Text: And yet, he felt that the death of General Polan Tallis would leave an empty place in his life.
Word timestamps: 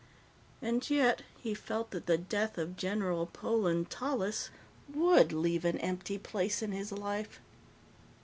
And 0.63 0.89
yet, 0.89 1.21
he 1.39 1.53
felt 1.53 1.91
that 1.91 2.07
the 2.07 2.17
death 2.17 2.57
of 2.57 2.75
General 2.75 3.27
Polan 3.27 3.85
Tallis 3.87 4.49
would 4.91 5.31
leave 5.31 5.63
an 5.63 5.77
empty 5.77 6.17
place 6.17 6.63
in 6.63 6.71
his 6.71 6.91
life. 6.91 7.39